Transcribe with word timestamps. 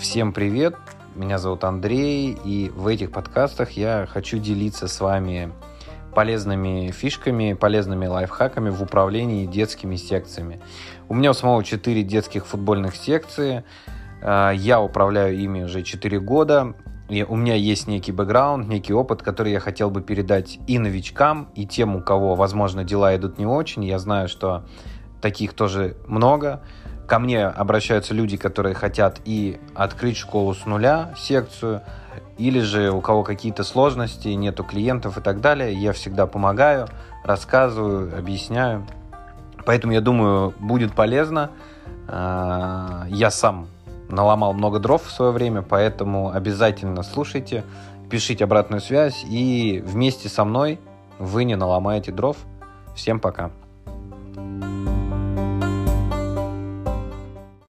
Всем 0.00 0.32
привет! 0.32 0.76
Меня 1.16 1.38
зовут 1.38 1.64
Андрей, 1.64 2.38
и 2.44 2.70
в 2.70 2.86
этих 2.86 3.10
подкастах 3.10 3.72
я 3.72 4.06
хочу 4.08 4.38
делиться 4.38 4.86
с 4.86 5.00
вами 5.00 5.52
полезными 6.14 6.92
фишками, 6.92 7.54
полезными 7.54 8.06
лайфхаками 8.06 8.70
в 8.70 8.80
управлении 8.80 9.44
детскими 9.44 9.96
секциями. 9.96 10.60
У 11.08 11.14
меня 11.14 11.30
у 11.30 11.34
самого 11.34 11.64
4 11.64 12.04
детских 12.04 12.46
футбольных 12.46 12.94
секции. 12.94 13.64
А, 14.22 14.52
я 14.52 14.80
управляю 14.80 15.36
ими 15.36 15.64
уже 15.64 15.82
4 15.82 16.20
года. 16.20 16.74
И 17.08 17.24
у 17.24 17.34
меня 17.34 17.56
есть 17.56 17.88
некий 17.88 18.12
бэкграунд, 18.12 18.68
некий 18.68 18.92
опыт, 18.92 19.22
который 19.22 19.50
я 19.50 19.58
хотел 19.58 19.90
бы 19.90 20.00
передать 20.00 20.60
и 20.68 20.78
новичкам, 20.78 21.48
и 21.56 21.66
тем, 21.66 21.96
у 21.96 22.02
кого, 22.02 22.36
возможно, 22.36 22.84
дела 22.84 23.16
идут 23.16 23.38
не 23.38 23.46
очень. 23.46 23.84
Я 23.84 23.98
знаю, 23.98 24.28
что 24.28 24.64
таких 25.20 25.54
тоже 25.54 25.96
много 26.06 26.62
ко 27.08 27.18
мне 27.18 27.46
обращаются 27.46 28.12
люди, 28.12 28.36
которые 28.36 28.74
хотят 28.74 29.20
и 29.24 29.58
открыть 29.74 30.18
школу 30.18 30.54
с 30.54 30.66
нуля, 30.66 31.14
секцию, 31.16 31.80
или 32.36 32.60
же 32.60 32.90
у 32.90 33.00
кого 33.00 33.24
какие-то 33.24 33.64
сложности, 33.64 34.28
нету 34.28 34.62
клиентов 34.62 35.16
и 35.16 35.22
так 35.22 35.40
далее. 35.40 35.72
Я 35.72 35.92
всегда 35.92 36.26
помогаю, 36.26 36.86
рассказываю, 37.24 38.16
объясняю. 38.16 38.86
Поэтому 39.64 39.94
я 39.94 40.02
думаю, 40.02 40.54
будет 40.60 40.94
полезно. 40.94 41.50
А, 42.06 43.06
я 43.08 43.30
сам 43.30 43.68
наломал 44.10 44.52
много 44.52 44.78
дров 44.78 45.02
в 45.02 45.10
свое 45.10 45.32
время, 45.32 45.62
поэтому 45.62 46.30
обязательно 46.30 47.02
слушайте, 47.02 47.64
пишите 48.10 48.44
обратную 48.44 48.80
связь 48.82 49.24
и 49.24 49.82
вместе 49.84 50.28
со 50.28 50.44
мной 50.44 50.78
вы 51.18 51.44
не 51.44 51.56
наломаете 51.56 52.12
дров. 52.12 52.36
Всем 52.94 53.18
пока. 53.18 53.50